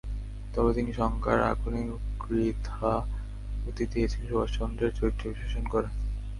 তবে 0.53 0.71
তিনি 0.73 0.91
শঙ্কার 0.93 1.39
আগুনে 1.43 1.81
ঘৃতাহুতি 2.19 3.83
দিয়েছেন 3.85 4.21
সুভাষ 4.27 4.49
চন্দ্রের 4.57 4.91
চরিত্র 4.95 5.23
বিশ্লেষণ 5.31 5.65
করে। 5.67 5.89